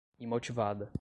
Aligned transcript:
imotivada 0.19 0.89